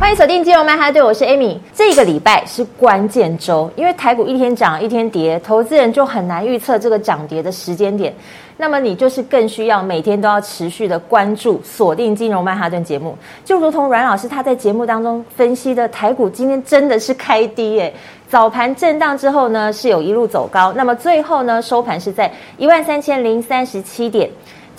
[0.00, 1.58] 欢迎锁定金融曼哈顿，我是 Amy。
[1.74, 8.14] 这个礼拜是关键周，因为台股一天涨一天跌，投资人就很难预测这个涨跌的时间点。
[8.56, 17.92] 那么你就是更需要每天都要持续的关注、锁定金融曼哈顿节目，就如同阮老师他在节目当中分析的，台股今天真的是开低耶，
[18.26, 24.30] 早盘震荡之后呢，是有一路走高，那么最后呢，收盘是在一万三千零三十七点。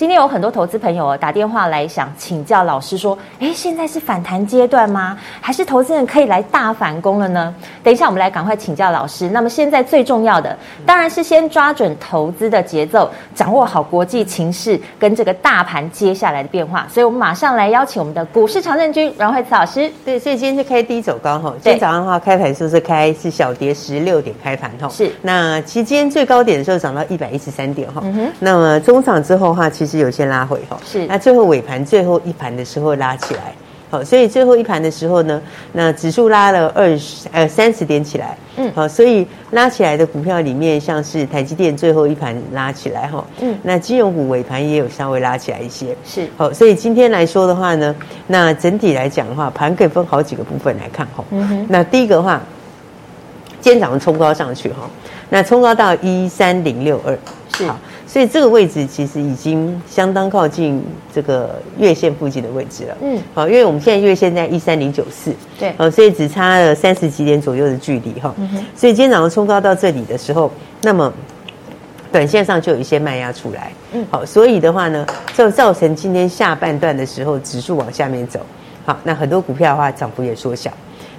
[0.02, 5.16] 今天有很多投资朋友打电话来想请教老师说，哎，现在是反弹阶段吗？
[5.40, 7.54] 还是投资人可以来大反攻了呢？
[7.84, 9.30] 等一下我们来赶快请教老师。
[9.30, 16.88] 那么现在最重要的当然是先抓准投资的节奏，掌握好国际情势跟这个大盘接下来的变化。
[16.90, 19.88] 所以我们马上来邀请我们的股市常胜军阮慧慈老师。
[20.04, 21.54] 对，所以今天是开低走高哈。
[21.62, 24.90] 今天早上的话开盘是不是开是小跌十六点开盘哈？
[24.90, 25.12] 是。
[25.22, 28.02] 那其实今天最高点的时候涨到一百一十三点哈。
[28.04, 28.32] 嗯哼。
[28.40, 29.91] 那么中场之后的话，其实。
[29.92, 31.06] 是有些拉回哈，是。
[31.08, 33.54] 那最后尾盘最后一盘的时候拉起来，
[33.90, 35.42] 好，所以最后一盘的时候呢，
[35.74, 46.26] 那指数拉了二十呃三十点起来，嗯，好，所以拉起来的股票里面，像是台积电最后一盘拉起来哈，嗯，那金融股尾盘也有稍微拉起来一些，是。
[46.38, 47.94] 好，所以今天来说的话呢，
[48.28, 52.42] 那整体来讲的话，盘可以分好几个部分来看哈，嗯哼，那第一个的话，
[53.60, 54.90] 今天早上冲高上去哈，
[55.30, 57.18] 那冲高到一三零六二，
[57.58, 57.68] 是。
[57.68, 57.78] 好。
[58.12, 60.84] 所以这个位置其实已经相当靠近
[61.16, 62.98] 这个月线附近的位置了。
[63.02, 68.36] 嗯，好，因为我们现在月线在一三零九四，对，好，所以只差了三十几点左右的距离哈。
[68.38, 68.66] 嗯哼。
[68.76, 71.14] 所以今天早上冲高到这里的时候，那么
[72.12, 73.72] 短线上就有一些卖压出来。
[73.94, 78.42] 嗯，好，所以的话呢，就造成今天下半段的时候指数往下面走。
[78.86, 80.70] 好，那很多股票的话涨幅也缩小。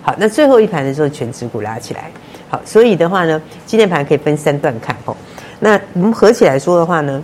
[0.02, 2.10] 好，那最后一盘的时候全指股拉起来。
[2.50, 5.16] 好，所以的话呢，今天盘可以分三段看吼。
[5.64, 7.22] 那我们合起来说的话呢，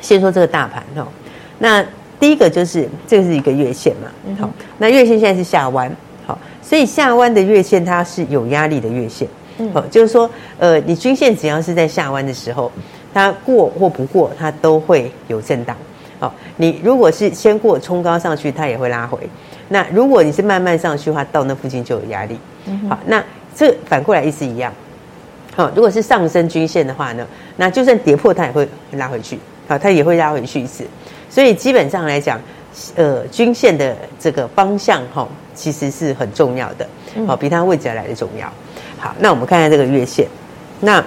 [0.00, 1.06] 先说这个大盘哦。
[1.60, 1.84] 那
[2.18, 5.88] 第一个就是这个是一个月线嘛，好，那月线现在是下弯，
[6.26, 9.28] 好，所以下弯的月线它是有压力的月线，
[9.72, 12.72] 好，就是说呃，你均线只要是在下弯的时候，
[13.14, 15.76] 它过或不过，它都会有震荡，
[16.18, 19.16] 好，你如果是先过冲高上去，它也会拉回，
[19.68, 22.36] 那如果你是慢慢上去的话，到那附近就有压力，
[22.88, 23.22] 好，那
[23.54, 24.72] 这反过来意思一样。
[25.60, 27.26] 好，如果是上升均线的话呢，
[27.58, 29.38] 那就算跌破它也会拉回去，
[29.68, 30.86] 好，它也会拉回去一次。
[31.28, 32.40] 所以基本上来讲，
[32.94, 36.88] 呃，均线的这个方向哈，其实是很重要的，
[37.26, 38.50] 好，比它位置来的重要。
[38.98, 40.26] 好，那我们看看这个月线，
[40.80, 41.04] 那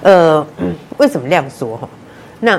[0.00, 0.46] 呃，
[0.96, 1.86] 为什么量缩哈？
[2.40, 2.58] 那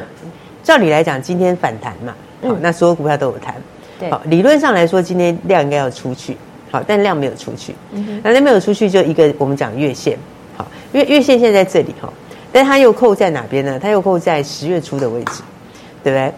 [0.61, 3.55] 照理来讲，今天反弹嘛，好，那所有股票都有弹，
[3.99, 6.37] 对，好，理论上来说，今天量应该要出去，
[6.69, 7.73] 好，但量没有出去，
[8.21, 10.15] 那量没有出去，就一个我们讲月线。
[10.55, 12.11] 好，因为月线现在在这里哈，
[12.51, 13.79] 但它又扣在哪边呢？
[13.79, 15.41] 它又扣在十月初的位置，
[16.03, 16.33] 对不对？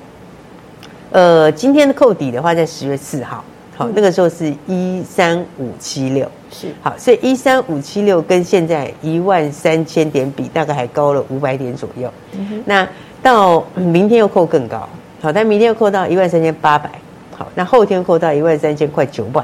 [1.11, 3.43] 呃，今天的扣底的话在十月四号，
[3.77, 12.11] 好，那个时候是一三五七六，是好，所以一三五七六跟现在一万三千点比，大概还高了五百点左右。
[12.33, 12.87] 嗯哼，那
[13.21, 14.87] 到明天又扣更高，
[15.21, 16.89] 好，但明天又扣到一万三千八百，
[17.37, 19.41] 好，那后天扣到一万三千快九百，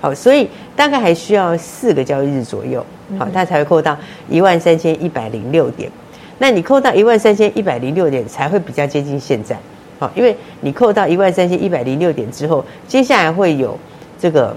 [0.00, 2.84] 好，所以大概还需要四个交易日左右。
[3.18, 3.96] 好，它才会扣到
[4.28, 5.90] 一万三千一百零六点。
[6.38, 9.58] 那你扣到一万三千一百零六点，才会比较接近现在。
[9.98, 13.78] 好，因为你扣到一万三千一百零六点之后，接下来会有
[14.18, 14.56] 这个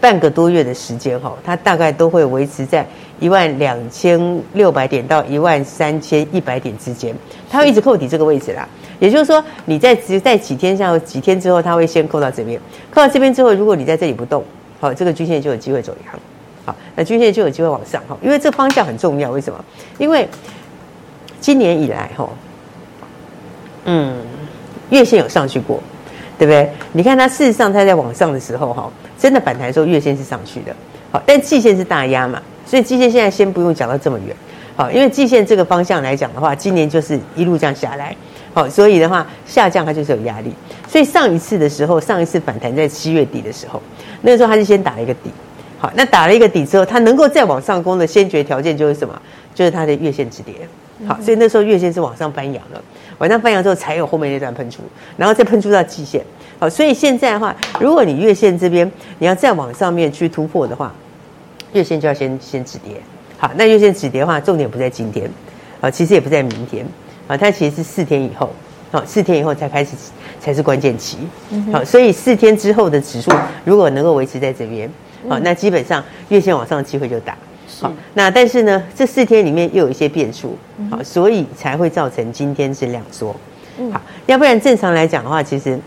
[0.00, 2.86] 半个多月的时间哈，它大概都会维持在
[3.18, 7.12] 一万两千六百点到一万三千一百点之间，
[7.50, 8.68] 它会一直扣底这个位置啦。
[9.00, 12.60] 也就是说，你在只在几天下几天之后，它会先扣到这边，
[12.92, 14.44] 扣到这边之后，如果你在这里不动，
[14.78, 16.14] 好，这个均线就有机会走阳。
[16.68, 19.30] 好，那均线就有机会往上哈，因为这方向很重要。
[19.30, 19.64] 为什么？
[19.96, 20.28] 因为
[21.40, 22.28] 今年以来哈，
[23.86, 24.18] 嗯，
[24.90, 25.82] 月线有上去过，
[26.38, 26.70] 对不对？
[26.92, 30.76] 你看它事实上它在往上的时候哈，真的反弹的时候月线是上去的。
[31.10, 34.36] 好，但季线是大压嘛，所以季线现在先不用讲到这么远。
[34.76, 38.14] 好，因为季线这个方向来讲的话，今年就是一路这样下来。
[38.52, 40.52] 好，所以的话下降它就是有压力。
[40.86, 43.80] 所以上一次的时候，上一次反弹在七月底的时候，
[44.20, 45.30] 那个时候它是先打了一个底。
[45.78, 49.20] 好，那打了一个底之后，它能够再往上攻的先决条件就是什么？
[49.54, 50.54] 就是它的月线止跌。
[51.06, 52.82] 好，所以那时候月线是往上翻扬了，
[53.18, 54.82] 往上翻扬之后才有后面那段喷出，
[55.16, 56.20] 然后再喷出到季线。
[56.58, 58.90] 好，所以现在的话，如果你月线这边
[59.20, 60.92] 你要再往上面去突破的话，
[61.72, 62.94] 月线就要先先止跌。
[63.36, 65.30] 好，那月线止跌的话，重点不在今天，
[65.80, 66.84] 啊，其实也不在明天，
[67.28, 68.50] 啊，它其实是四天以后，
[68.90, 69.92] 好，四天以后才开始
[70.40, 71.18] 才是关键期。
[71.72, 73.30] 好，所以四天之后的指数
[73.64, 74.90] 如果能够维持在这边，
[75.26, 77.36] 好，那基本上月线往上的机会就大。
[77.80, 80.58] 好，那但是呢，这四天里面又有一些变数，
[80.90, 83.34] 好，所以才会造成今天是量缩。
[83.92, 85.78] 好，要不然正常来讲的话，其实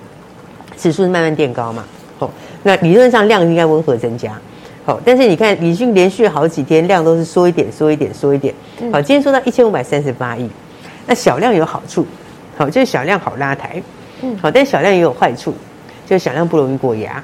[0.78, 1.84] 指数是慢慢垫高嘛。
[2.18, 2.32] 好，
[2.64, 4.40] 那理论上量应该温和增加。
[4.86, 8.54] 好，但是你看，已经连续好几天量都是缩一点、缩一点、缩一点。
[8.92, 10.50] 好，今天缩到一千五百三十八亿，
[11.06, 12.06] 那小量有好处，
[12.58, 13.82] 好，就是小量好拉抬。
[14.22, 15.54] 嗯，好，但小量也有坏处，
[16.06, 17.22] 就是小量不容易过压。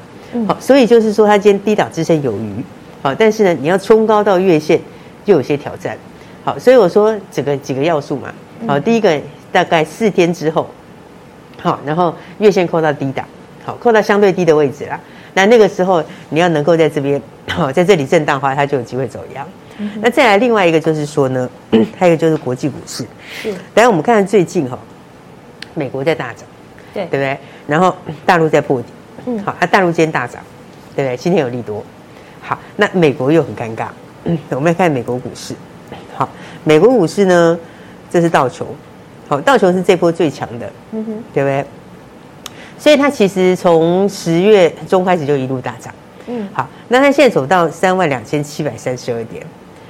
[0.47, 2.63] 好，所以就是说，它今天低档支撑有余。
[3.01, 4.79] 好，但是呢，你要冲高到月线，
[5.23, 5.97] 就有些挑战。
[6.43, 8.33] 好，所以我说整个几个要素嘛。
[8.67, 9.19] 好，第一个
[9.51, 10.67] 大概四天之后，
[11.61, 13.25] 好，然后月线扣到低档，
[13.63, 14.99] 好，扣到相对低的位置啦。
[15.33, 19.47] 那那个时候你要能够在这边，好，在这里震荡的话，它就有机会走阳。
[20.01, 21.47] 那再来另外一个就是说呢，
[21.95, 23.05] 还有一个就是国际股市。
[23.41, 23.51] 是。
[23.75, 24.77] 等下我们看看最近哈，
[25.75, 26.47] 美国在大涨，
[26.93, 27.37] 对对不对？
[27.67, 27.95] 然后
[28.25, 28.87] 大陆在破底，
[29.29, 30.41] 嗯，好，那大陆今天大涨，
[30.95, 31.17] 对不对？
[31.17, 31.83] 今天有利多。
[32.39, 33.87] 好，那美国又很尴尬。
[34.23, 35.53] 嗯，我们来看美国股市。
[36.15, 36.27] 好，
[36.63, 37.59] 美国股市呢，
[38.09, 38.65] 这是道琼。
[39.27, 41.65] 好，道琼是这波最强的，嗯哼，对不对？
[42.79, 45.93] 所以它其实从十月中开始就一路大涨。
[46.27, 49.45] 嗯，好，那它现在走到三万两千七百三十二点。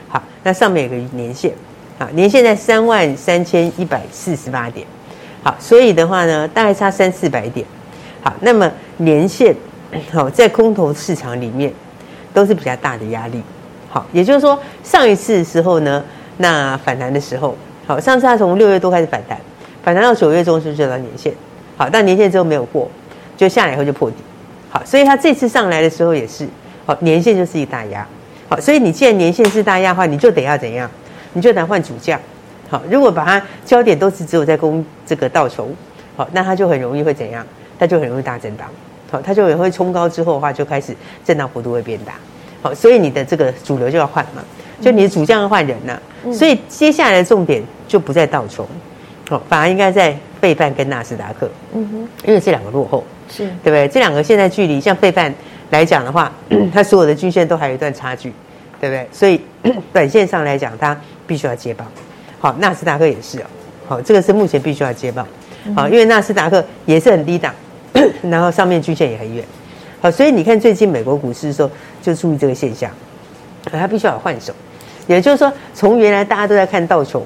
[0.07, 1.53] 好，那上面有个年线，
[1.99, 4.87] 好，年线在三万三千一百四十八点。
[5.43, 7.63] 好，所以的话呢，大概差三四百点。
[8.41, 9.55] 那么年线，
[10.11, 11.73] 好，在空头市场里面。
[12.33, 13.41] 都是比较大的压力，
[13.89, 16.03] 好，也就是说上一次的时候呢，
[16.37, 17.57] 那反弹的时候，
[17.87, 19.39] 好，上次它从六月多开始反弹，
[19.81, 21.33] 反弹到九月中就就到年线，
[21.77, 22.91] 好，但年线之后没有过，
[23.35, 24.17] 就下来以后就破底，
[24.69, 26.47] 好，所以它这次上来的时候也是，
[26.85, 28.07] 好，年线就是一大压，
[28.47, 30.87] 好，所以你既然年线是大压的话，你就得要怎样？
[31.33, 32.19] 你就得换主将，
[32.69, 35.73] 好，如果把它焦点都是只有在攻这个道琼，
[36.15, 37.43] 好，那它就很容易会怎样？
[37.79, 38.67] 它就很容易大震荡。
[39.09, 42.13] 好，它就也会冲高之后的话，就开始震荡幅度会变大。
[42.61, 44.43] 好，所以你的这个主流就要换嘛，
[44.81, 46.33] 就你的主将要换人呐、啊。
[46.33, 48.67] 所以接下来的重点就不在道琼，
[49.29, 51.49] 好，反而应该在费半跟纳斯达克。
[51.73, 53.87] 嗯哼，因为这两个落后，是对不对？
[53.87, 55.33] 这两个现在距离，像费半
[55.69, 56.31] 来讲的话，
[56.73, 58.33] 它所有的均线都还有一段差距，
[58.81, 59.07] 对不对？
[59.11, 59.39] 所以
[59.93, 61.87] 短线上来讲，它必须要接棒。
[62.39, 63.45] 好，纳斯达克也是哦。
[63.87, 65.25] 好，这个是目前必须要接棒。
[65.75, 67.53] 好，因为纳斯达克也是很低档。
[68.23, 69.43] 然后上面均线也很远，
[70.01, 71.69] 好，所以你看最近美国股市的时候，
[72.01, 72.91] 就注意这个现象，
[73.71, 74.53] 它必须要换手，
[75.07, 77.23] 也就是说，从原来大家都在看道琼，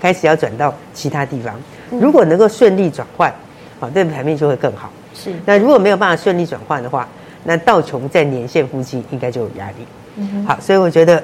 [0.00, 1.54] 开始要转到其他地方，
[1.90, 3.32] 如果能够顺利转换，
[3.80, 4.90] 好，这个盘面就会更好。
[5.14, 7.08] 是，那如果没有办法顺利转换的话，
[7.44, 10.44] 那道琼在年线附近应该就有压力。
[10.46, 11.22] 好，所以我觉得。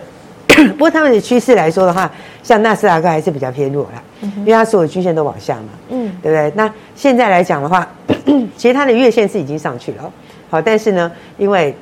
[0.72, 2.10] 不过他们的趋势来说的话，
[2.42, 4.02] 像纳斯达克还是比较偏弱啦，
[4.38, 6.52] 因为它所有均线都往下嘛，嗯，对不对？
[6.56, 7.88] 那现在来讲的话，
[8.56, 10.12] 其实它的月线是已经上去了，
[10.50, 11.74] 好，但是呢，因为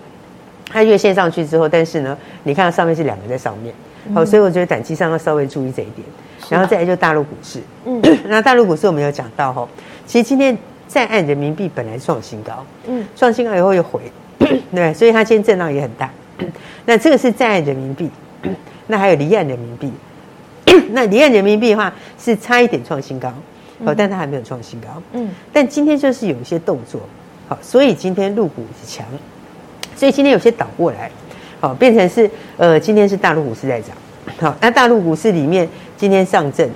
[0.71, 3.75] 它月线上去之后，但是呢，你看到上面是两个在上面，
[4.15, 6.07] 好，所以我觉得短期上要稍微注意这一点。
[6.49, 9.69] 然后再来就大陆股市，嗯， 那大陆股市我们有讲到哈，
[10.07, 10.57] 其实今天
[10.87, 14.01] 在岸人民币本来创新高，嗯，创新高以后又回，
[14.75, 16.11] 对，所以它今天震荡也很大。
[16.87, 18.09] 那这个是在岸人民币。
[18.87, 19.93] 那还有离岸人民币，
[20.93, 23.33] 那离岸人民币的话是差一点创新高，
[23.85, 24.89] 好，但它还没有创新高。
[25.13, 27.01] 嗯，但今天就是有一些动作，
[27.49, 29.05] 好，所以今天入股是强，
[29.95, 31.11] 所以今天有些倒过来，
[31.61, 33.97] 好，变成是呃，今天是大陆股市在涨，
[34.41, 36.69] 好，那大陆股市里面今天上证，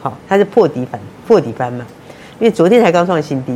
[0.00, 1.86] 好，它是破底反破底翻嘛，
[2.38, 3.52] 因为昨天才刚创新低，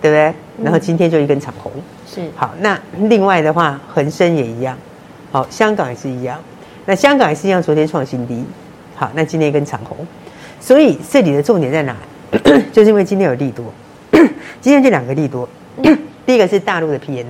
[0.00, 0.34] 对不对？
[0.64, 1.70] 然后今天就一根长红，
[2.06, 4.76] 是好，那另外的话，恒生也一样，
[5.30, 6.38] 好，香港也是一样。
[6.90, 8.44] 那香港也是一样，昨天创新低，
[8.96, 9.96] 好，那今天一根长红，
[10.58, 11.96] 所以这里的重点在哪？
[12.72, 13.64] 就是因为今天有利多，
[14.60, 15.48] 今天这两个利多，
[16.26, 17.22] 第一个是大陆的 PNI，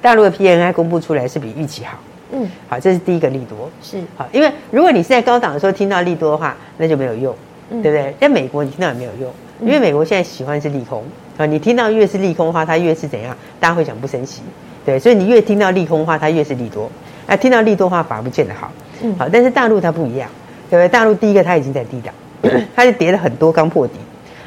[0.00, 1.98] 大陆的 PNI 公布出来是比预期好，
[2.32, 3.98] 嗯，好，这是第一个利多，是。
[4.16, 7.36] 好，因为如果你是在高档的时候听到利多的话，那就没有用，
[7.68, 8.14] 对不对？
[8.18, 11.04] 在美国你听到也没有用，因为美国现在喜欢是利空。
[11.36, 13.36] 啊，你听到越是利空的话，它越是怎样？
[13.60, 14.40] 大家会讲不升息，
[14.86, 16.90] 对，所以你越听到利空的话，它越是利多。
[17.26, 18.70] 哎，听到利多话反而不见得好，
[19.02, 20.28] 嗯，好，但是大陆它不一样，
[20.70, 20.88] 对不对？
[20.88, 22.14] 大陆第一个它已经在低档，
[22.74, 23.94] 它就跌了很多，刚破底。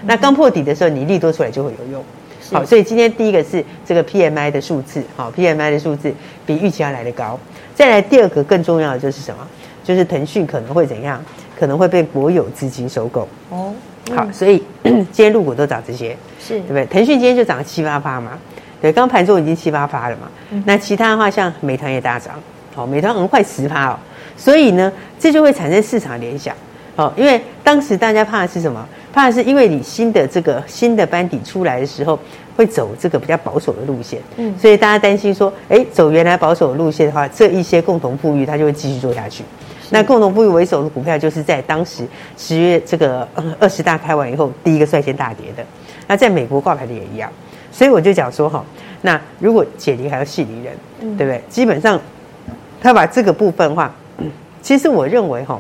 [0.06, 2.04] 那刚破底的时候，你利多出来就会有用。
[2.52, 6.14] 好，所以今天第一个是这个 PMI 的数字，好，PMI 的数字
[6.46, 7.38] 比预期要来得高。
[7.76, 9.46] 再来第二个更重要的就是什么？
[9.84, 11.22] 就是腾讯可能会怎样？
[11.60, 13.28] 可能会被国有资金收购。
[13.50, 13.74] 哦，
[14.16, 16.86] 好，所以 今天入股都涨这些，是对不对？
[16.86, 18.38] 腾讯今天就涨了七八八嘛，
[18.80, 20.30] 对，刚盘中已经七八八了嘛。
[20.66, 22.36] 那其他的话，像美团也大涨，
[22.78, 23.98] 好，美团很快十趴哦。
[24.38, 26.56] 所以呢，这就会产生市场联想，
[26.96, 28.88] 哦，因为当时大家怕的是什么？
[29.12, 32.20] 怕的是因为你新的这个新的班底出来的时候，
[32.56, 39.44] 会走这个比较保守的路线，嗯，所以大家担心说，哎，走原来保守的路线的话，这一些共同富裕它就会继续做下去。
[39.90, 42.06] 那共同富裕为首的股票，就是在当时
[42.38, 43.28] 十月这个
[43.60, 45.66] 二十大开完以后，第一个率先大跌的。
[46.06, 47.32] 那在美国挂牌的也一样，
[47.72, 48.64] 所以我就讲说哈，
[49.02, 51.42] 那如果解铃还要系铃人，嗯、对不对？
[51.50, 52.00] 基本上
[52.88, 53.94] 他把这个部分的话，
[54.62, 55.60] 其实我认为哈。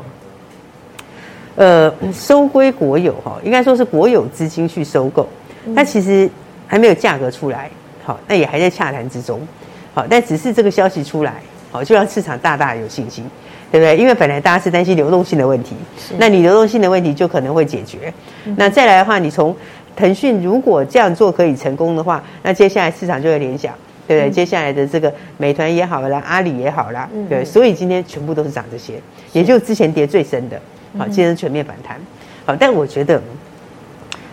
[1.57, 5.27] 呃，收归国有哈，应该说是国有资金去收购，
[5.75, 6.29] 它其实
[6.67, 7.69] 还没有价格出来，
[8.05, 9.46] 好，那也还在洽谈之中，
[9.93, 11.34] 好，但只是这个消息出来，
[11.69, 13.29] 好，就让市场大大有信心，
[13.69, 13.98] 对不对？
[13.98, 15.75] 因为本来大家是担心流动性的问题，
[16.17, 18.13] 那你流动性的问题就可能会解决，
[18.55, 19.53] 那再来的话，你从
[19.98, 23.74] 腾讯如果这样做可以成功的话，那接下来市场就会联想，
[24.08, 24.32] 对不对？
[24.32, 29.02] 接下来的这个美团也好啦，阿里也好啦，对，所以今天全部都是涨这些，
[29.34, 30.60] 也就之前跌最深的。
[30.98, 32.00] 好，今天全面反弹。
[32.46, 33.22] 好，但我觉得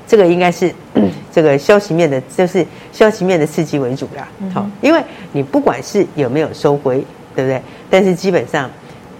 [0.07, 0.73] 这个应该是
[1.33, 4.29] 这个消息面的，就是消息面的刺激为主啦。
[4.53, 5.03] 好，因为
[5.33, 7.05] 你不管是有没有收回，
[7.35, 7.61] 对不对？
[7.91, 8.71] 但是基本上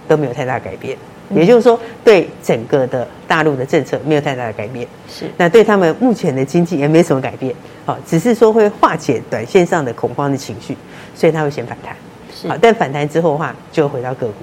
[0.07, 0.97] 都没有太大改变。
[1.29, 4.87] 也就是说，对整个的大陆的政策没有太大的改变。
[5.09, 5.25] 是。
[5.37, 7.53] 那对他们目前的经济也没什么改变。
[7.85, 10.75] 好，只是说会化解短线上的恐慌的情绪，
[11.15, 11.95] 所以它会先反弹。
[12.33, 12.47] 是。
[12.47, 14.33] 好，但反弹之后的话，就回到个股。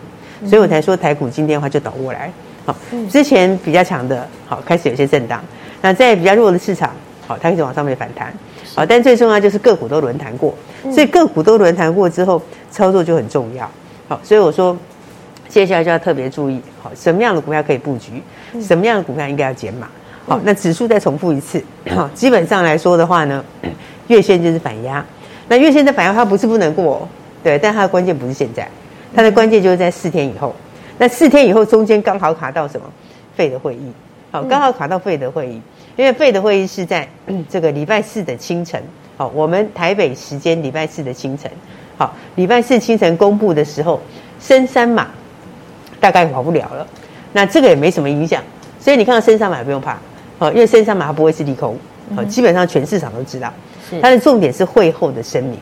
[0.47, 2.33] 所以我才说台股今天的话就倒过来。
[2.65, 2.77] 好，
[3.11, 5.43] 之前比较强的，好，开始有些震荡。
[5.81, 6.91] 那在比较弱的市场，
[7.27, 8.33] 好，它开始往上面反弹。
[8.75, 10.55] 好，但最重要就是个股都轮谈过，
[10.93, 13.69] 所以个股都轮谈过之后，操作就很重要。
[14.09, 14.77] 好，所以我说，
[15.53, 18.23] 接下来就要特别注意，好，什么样的股票可以布局，
[18.59, 19.87] 什么样的股票应该要减码。
[20.27, 21.63] 好，那指数再重复一次，
[21.95, 23.45] 好，基本上来说的话呢，
[24.09, 25.05] 月线就是反压。
[25.49, 27.07] 那月线的反压它不是不能过，
[27.45, 28.67] 对，但它的关键不是现在，
[29.15, 30.55] 它的关键就是在四天以后。
[30.97, 32.87] 那四天以后，中间刚好卡到什么？
[33.37, 33.93] 费的会议，
[34.31, 35.61] 好，刚好卡到费的会议，
[35.97, 37.07] 因为费的会议是在
[37.51, 38.83] 这个礼拜四的清晨，
[39.19, 41.51] 好，我们台北时间礼拜四的清晨，
[41.99, 44.01] 好，礼拜四清晨公布的时候，
[44.39, 45.09] 深三码
[46.03, 46.85] 大概跑不了了，
[47.33, 48.43] 那这个也没什么影响，
[48.81, 49.97] 所以你看到升三码不用怕，
[50.37, 51.79] 好，因为升三码它不会是利空，
[52.17, 53.53] 好，基本上全市场都知道，
[54.03, 55.57] 它的重点是会后的声明，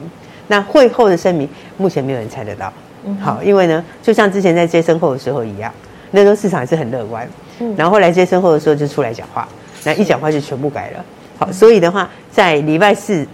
[0.49, 2.73] 那会后的声明目前没有人猜得到。
[3.21, 5.71] 好，因为呢，就像之前在接身后的时候一样，
[6.11, 7.29] 那时候市场是很乐观，
[7.59, 9.47] 嗯，然后后来接身后的时候就出来讲话，
[9.85, 11.05] 那一讲话就全部改了。
[11.39, 13.27] 好，所以的话，在礼拜四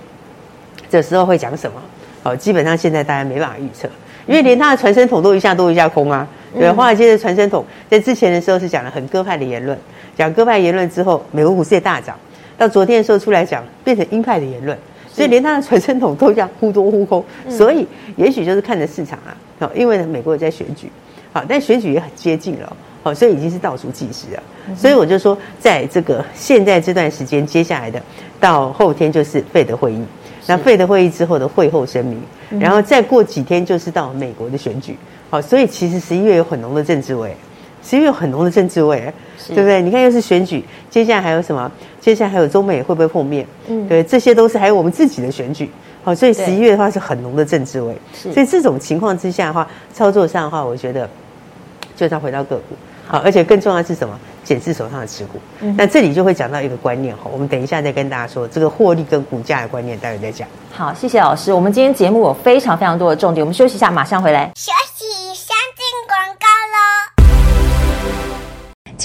[0.90, 1.80] 的时候会讲什么？
[2.26, 3.88] 好，基本上现在大家没办法预测，
[4.26, 6.26] 因为连他的传声筒都一下多一下空啊。
[6.52, 9.78] 对，华尔街的传声筒在之前的时候是讲了很鸽派的言论，
[10.16, 12.18] 讲鸽派言论之后，美国股市也大涨，
[12.58, 14.76] 到昨天的时候出来讲变成鹰派的言论。
[15.08, 19.30] 所以连他的传声筒都这样忽多忽空，所以也许就是看着市场啊，
[19.60, 20.90] 好，因为呢美国也在选举，
[21.32, 24.42] 好，但选举也很接近了，好，所以已经是倒数计时了，
[24.76, 28.02] 所以我就说，在这个现在这段时间，接下来的
[28.40, 30.04] 到后天就是费德会议，
[30.46, 34.96] 那费德会议之后的会后声明，然后再过几天就是到美国的选举，
[35.30, 37.36] 好，所以其实十一月有很浓的政治味。
[37.82, 39.12] 十一月有很浓的政治味，
[39.46, 39.80] 对不对？
[39.80, 41.70] 你看又是选举，接下来还有什么？
[42.00, 43.46] 接下来还有中美会不会碰面？
[43.68, 45.70] 嗯，对，这些都是还有我们自己的选举。
[46.02, 47.96] 好，所以十一月的话是很浓的政治味。
[48.12, 51.08] 所以这种情况之下的话，操作上的话，我觉得
[51.94, 52.74] 就是要回到个股。
[53.06, 54.18] 好，而且更重要的是什么？
[54.42, 55.40] 减持手上的持股。
[55.60, 60.46] 嗯，那这里就会讲到一个观念哈，我们等一下再跟大家说这个获利跟股价的观念，待会再讲。
[60.72, 61.52] 好，谢谢老师。
[61.52, 64.50] 我们今天节目有非常非常多的重点，我们休息一下，马上回来。
[64.54, 64.85] 休息。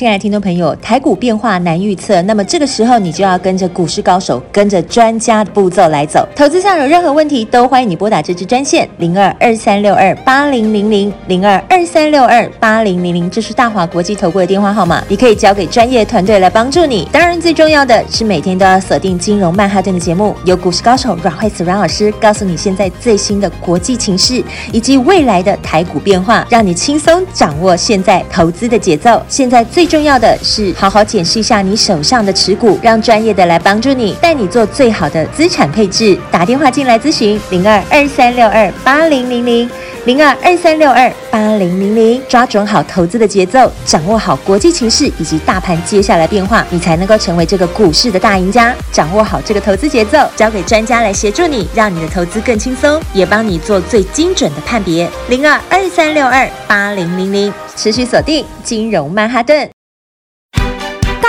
[0.02, 6.28] 亲爱的听众朋友，台股变化难预测，那么这个时候你就要跟着股市高手，跟着专家的步骤来走。
[6.36, 17.08] 投资上有任何问题，都欢迎你拨打这支专线零二二三六二八零零零零二二三六二八零零零，这是大华国际投顾的电话号码，你可以交给专业团队来帮助你。
[17.12, 29.22] 当然，最重要的是每天都要锁定金融曼哈顿的节目，由股市高手阮慧慈阮老师告诉你现在最新的国际情势以及未来的台股变化，让你轻松掌握现在投资的节奏。
[29.30, 36.18] 现在最重要的是，好好检视一下你手上的持股，让专业的来帮助你，带你做最好的资产配置。
[36.32, 39.70] 打电话进来咨询零二二三六二八零零零
[40.06, 48.74] 零二二三六二八零零零，抓准好投资的节奏，掌握好国际情势以及大盘接下来变化，你才能够成为这个股市的大赢家。
[48.94, 55.12] 掌握好这个投资节奏，交给专家来协助你，让你的投资更轻松，也帮你做最精准的判别。
[55.28, 59.70] 零二二三六二八零零零，持续锁定金融曼哈顿。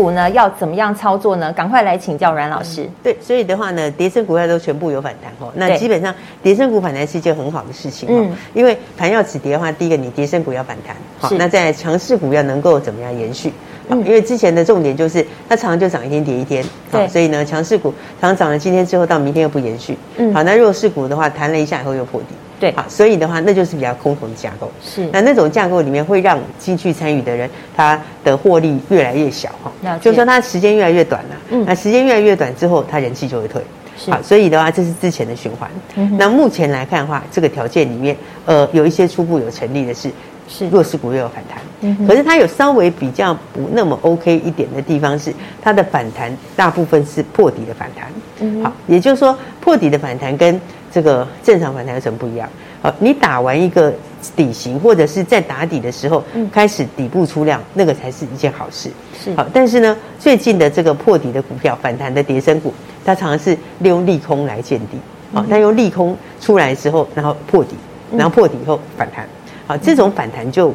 [0.00, 1.52] 股呢要怎么样操作呢？
[1.52, 2.88] 赶快来请教阮老师。
[3.02, 5.52] 对，所以的话呢，跌升股票都全部有反弹哦。
[5.54, 8.26] 那基本上跌升股反弹是一件很好的事情哦。
[8.54, 13.52] 因为盘要止跌的话，第一个你跌升股要反弹，好，那在强势股要能够怎么样延续？
[13.90, 22.26] 因为之前的重点就是它常常就涨一天跌一天，对，所以呢，强势股常常涨了今天之后到明天又不延续，嗯，好，那弱势股的话弹了一下以后又破底，
[22.60, 33.62] 对，好，所以的话那就是比较空头的架构，是，那那种架构里面会让进去参与的人他的获利越来越小哈，就是说他时间越来越短了，嗯，那时间越来越短之后，他人气就会退，
[33.96, 40.10] 是，好，所以的话这是之前的循环，嗯，那目前来看的话，这个条件里面，呃，有一些初步有成立的是。
[40.52, 40.68] 是。
[40.68, 48.08] 弱势股又有反弹，嗯，可是它有稍微比较不那么 OK 一点的地方是，它的反弹大部分是破底的反弹，
[48.40, 50.60] 嗯，好，也就是说破底的反弹跟
[50.92, 52.48] 这个正常反弹有什么不一样？
[52.82, 53.92] 好，你打完一个
[54.34, 58.90] 底型或者是在打底的时候，开始底部出量，那个才是一件好事，
[59.22, 62.72] 是好，但是呢，最近的这个破底的股票反弹的跌升股，
[63.04, 64.98] 它常常是利用利空来见底，
[65.32, 67.76] 好，它用利空出来之后，然后破底，
[68.16, 69.28] 然后破底以后反弹。
[69.66, 70.74] 好，这种反弹就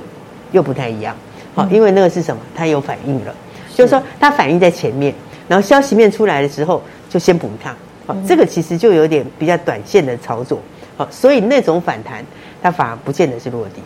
[0.52, 1.16] 又不太一样。
[1.56, 2.42] 好，因为那个是什么？
[2.56, 3.34] 它有反应了，
[3.74, 5.14] 就是说它反应在前面，
[5.48, 7.76] 然后消息面出来的时候就先补一趟。
[8.06, 10.60] 好，这个其实就有点比较短线的操作。
[10.98, 12.24] 好，所以那种反弹
[12.62, 13.82] 它反而不见得是落地。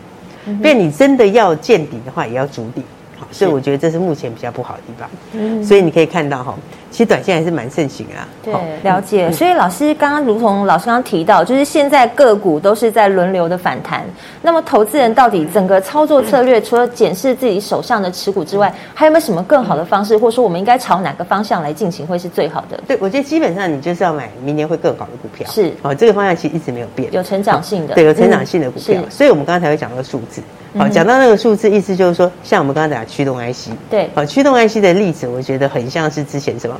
[0.61, 2.83] 变你真的要见底的话，也要筑底。
[3.17, 5.09] 好，所以我觉得这是目前比较不好的地方。
[5.33, 6.57] 嗯，所以你可以看到哈。
[6.91, 8.27] 其实短线还是蛮盛行啊。
[8.43, 9.31] 对，了解。
[9.31, 14.05] 所以老师刚刚如同老师刚刚提到，就是现在个股都是在轮流的反弹。
[14.41, 22.79] 那么投资人到底整个操作策略，除了检视自己手上的持股之外，还有没有什么更好的方式，或者说我们应该朝哪个方向来进行会是最好的？
[22.87, 25.47] 对，我觉得基本上你就是要买明年会更好的股票。
[25.49, 27.93] 是哦，这个方向其实一直没有变，有成长性的。
[27.95, 29.01] 对，有成长性的股票。
[29.09, 30.41] 所以我们刚才才会讲那个数字。
[30.77, 33.71] 好，讲到那个数字，意思就是说，像我们刚才讲驱动 IC。
[33.89, 34.07] 对。
[34.13, 36.78] 好，驱动 IC 的例子，我觉得很像是之前什么？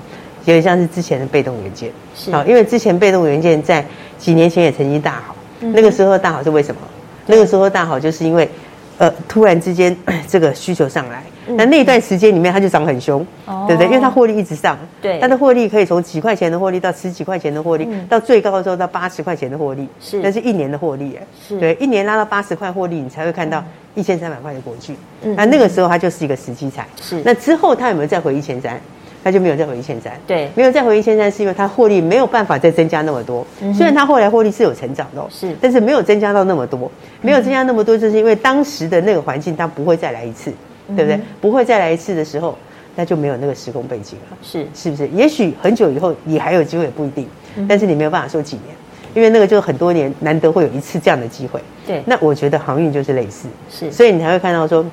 [0.49, 2.31] 有点像是之前的被动元件，是。
[2.31, 3.85] 好，因为之前被动元件在
[4.17, 6.81] 几年前也曾经大好，嗯、那个时候大好是为什么？
[7.27, 8.49] 那个时候大好就是因为，
[8.97, 9.95] 呃，突然之间
[10.27, 13.88] 这个需求上来，嗯、那那段时间里面它就涨很凶，哦、对不对？
[13.88, 28.81] 因为它获利一直上，对，它的获利可以从几块钱的获利到十几块钱的获利，嗯、到最高的时候到八十块钱的获利，是，那是一年的获利，是，对，一年拉到八十块获利，你才会看到一千三百块的国巨，嗯，那那个时候它就是一个时机财，是，那之后它有没有再回一千三？
[29.23, 33.45] 他就没有再回一千三，对，没有再回一千三，是因为他获利没有办法再增加那么多。
[33.73, 36.89] 虽然他后来获利是有成长的，是，但是没有增加到那么多，
[37.21, 40.51] 没有增加那么多，就是因为当时的那个环境它不会再来一次，
[40.95, 41.19] 对不对？
[41.41, 42.58] 不会再来一次的时候，
[42.95, 45.08] 那就没有那个时空背景了，是，是不是？
[45.10, 47.27] 也许很久以后你还有机会，不一定，
[47.67, 48.75] 但是你没有办法说几年，
[49.13, 51.60] 因为那个就很多年难得会有一次这样的机会。
[51.86, 54.86] 对，那我觉得航运就是类似，是，所以你才会看到说，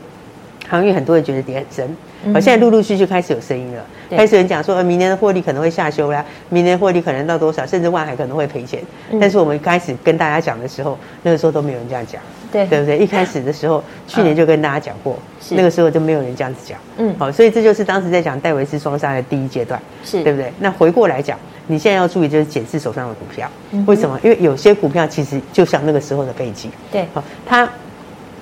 [0.69, 1.97] 航运很多人觉得跌很深。
[2.33, 8.81] 好，现在陆陆续续开始有声音了，开始有人讲说，呃，明年的获利可能会下修啦，明年获利可能到多少，甚至万海可能会赔钱。
[9.21, 12.99] 但是我们开始跟大家讲的时候，那个时候都没有人这样讲，对对不对？
[12.99, 15.17] 一开始的时候， 去年就跟大家讲过，
[15.51, 16.79] 那个时候就没有人这样子讲。
[16.97, 20.53] 嗯，好，所以这就是当时在讲戴维斯双杀的第一阶段，是对不对？
[20.59, 23.49] 那回过来讲，你现在要注意就是检视手上的股票，
[23.87, 24.19] 为什么？
[24.25, 27.69] 因为有些股票其实就像那个时候的背景，对，好，它。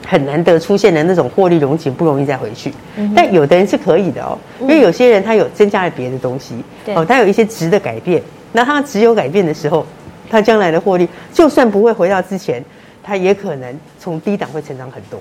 [0.07, 2.73] 很难得出现的那种获利融景不容易再回去，
[3.17, 6.57] 但有的人是可以的哦，因为有些人他有增加了别的东西，
[6.95, 9.87] 哦，他有一些值的改变，那他只有改变的时候，
[10.31, 12.62] 他将来的获利就算不会回到之前，
[13.03, 15.19] 他也可能从低档会成长很多，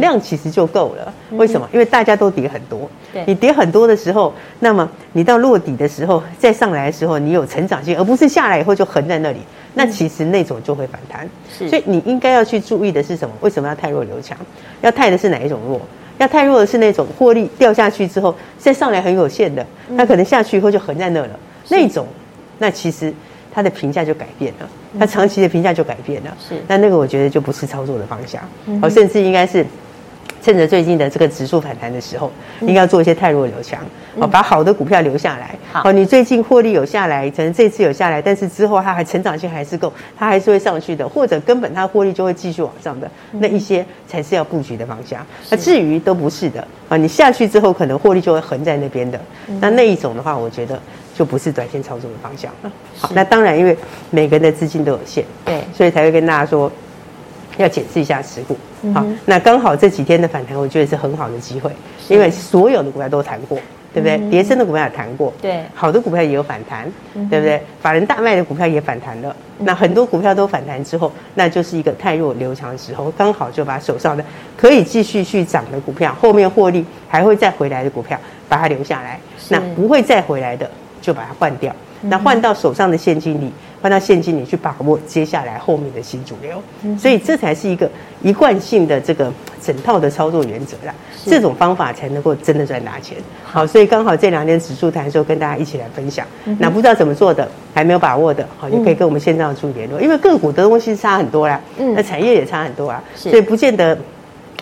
[0.00, 1.12] 量其实就够了。
[1.32, 1.68] 为什么？
[1.72, 2.90] 因为大家都跌很多，
[3.26, 9.38] 你跌很多的时候，那么你到落底的时候再上来的时候，你有成长性，而不是下来以后就横在那里。
[9.74, 13.34] 那其实那种就会反弹，是，所以你应该要去注意的是什么？
[13.40, 14.36] 为什么要太弱留强？
[14.80, 15.80] 要太的是哪一种弱？
[16.18, 21.38] 要太弱的是那种获利掉下去之后再上来很有限的，它可能下去以后就横在那了。
[21.68, 22.06] 那种，
[22.58, 23.12] 那其实
[23.50, 26.36] 它的评价就改变了，它长期的评价就改变了。
[26.48, 28.42] 是，那那个我觉得就不是操作的方向，
[28.82, 29.64] 哦，甚至应该是。
[30.42, 33.78] 趁着最近的这个指数反弹的时候，应该要做一些汰弱留强，
[34.18, 35.54] 好，把好的股票留下来。
[35.72, 45.24] 好，你最近获利有下来，可能这次有下来，但是之后它还成长性还是够，它还是会上去的，或者根本它获利就会继续往上的，那一些才是要布局的方向。
[45.48, 49.20] 那至于都不是的啊，你下去之后可能获利就会横在那边的，
[49.60, 50.76] 那那一种的话，我觉得
[51.14, 52.72] 就不是短线操作的方向了。
[52.98, 53.76] 好，那当然，因为
[54.10, 56.70] 每个人的资金都有限，对，所以才会跟大家说。
[57.62, 58.56] 要检视一下持股，
[58.92, 61.70] 好，那刚好这几天的反弹，我觉得是很好的机会，
[62.08, 63.58] 因为所有的股票都谈过，
[63.94, 64.18] 对不对？
[64.30, 66.92] 跌升的股票也谈过，对，好的股票也有反弹，
[67.30, 67.62] 对不对？
[67.80, 74.24] 法人大卖的股票也反弹了，那很多股票都反弹之后，那就是一个太弱留强的时候，刚好就把手上的
[74.56, 80.68] 可以继续去涨的股票，后面获利还会再回来的股票，把它留下来，那不会再回来的
[81.00, 83.52] 就把它换掉，那换到手上的现金里。
[83.82, 86.62] 换到现金里去把握接下来后面的新主流，
[86.96, 87.90] 所以这才是一个
[88.22, 90.94] 一贯性的这个整套的操作原则啦。
[91.24, 93.18] 这种方法才能够真的赚大钱。
[93.44, 96.26] 好，所以刚好这两天指数谈的时候，跟大家一起来分享。
[96.58, 100.00] 那不知道怎么做的，还没有把握的，好，也可以跟我们线上的助理联络。
[100.00, 103.98] 因为个股的东西差很多啦，那产业也差很多啊，所以不见得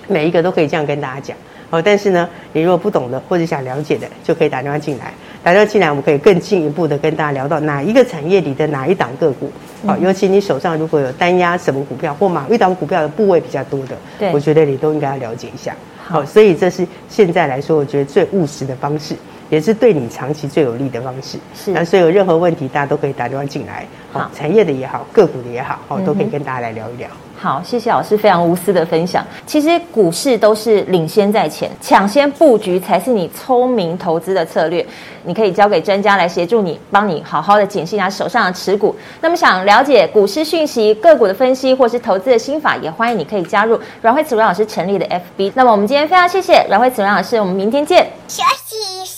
[0.09, 1.37] 每一个都可以这样跟大家讲。
[1.71, 5.15] 好，但是呢，你如果不懂的或者想了解的，就可以打电话进来。
[5.42, 9.50] 打电话进来，我们可以更进一步的跟大家聊到哪一个产业里的哪一档个股。
[9.87, 15.74] 好，尤其你手上如果有单压什么股票或某一档股票的部位比较多的，对，我觉得你都应该要了解一下。
[16.05, 19.14] 好，所以这是现在来说，我觉得最务实的方式，
[19.51, 21.39] 也是对你长期最有利的方式。
[21.55, 23.87] 是，那所以有任何问题，大家都可以打电话进来。
[24.13, 27.09] 好，产业的也好，个股的也好，好，都可以跟大家来聊一聊。
[27.37, 29.25] 好，谢谢老师非常无私的分享。
[29.47, 34.85] 其实股市都是领先在前，抢先布局才是你聪明投资的策略。
[35.23, 38.95] 你可以交给专家来协助你，帮你好好的检视一下手上的持股。
[39.21, 45.53] 那么想了解股市讯息、个股的分析，或是投资的心法，也欢迎你可以加入阮慧慈阮老师成立的 FB。
[45.55, 48.07] 那么我们今天非常谢谢阮慧慈阮老师，我们明天见。
[48.29, 49.10] 休息，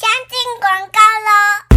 [0.63, 1.72] 广告喽。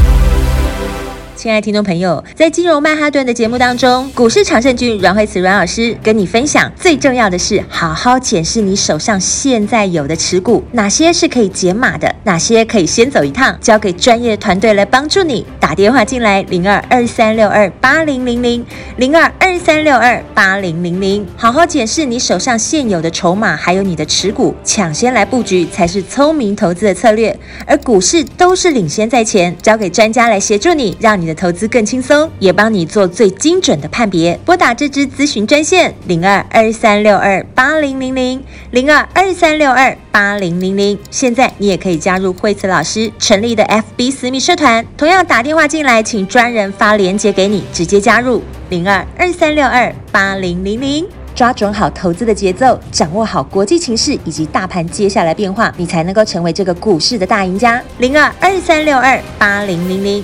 [1.36, 15.46] 亲爱听众朋友，在金融曼哈顿的节目当中，股市常胜军阮慧慈阮老师跟你分享，最重要的是好好检视你手上现在有的持股，哪些是可以减码的，哪些可以先走一趟，交给专业的团队来帮助你。
[15.60, 27.38] 打电话进来零二二三六二八零零零零二二三六二八零零零，好好检视你手上现有的筹码，还有你的持股，抢先来布局才是聪明投资的策略。
[27.68, 31.36] 而股市都是领先在前，交给专家来协助你，让你你的。
[31.46, 34.40] 投资更轻松，也帮你做最精准的判别。
[34.46, 40.98] 拨打这支咨询专线零二二三六二八零零零零二二三六二八零零零。
[41.12, 51.06] 现在你也可以加入慧慈老师成立的 FB 私密社团，同样打电话进来，请专人发链接给你，直接加入零二二三六二八零零零。
[51.36, 57.84] 抓准好投资的节奏，掌握好国际情势以及大盘接下来变化，你才能够成为这个股市的大赢家。
[57.98, 60.24] 零二二三六二八零零零。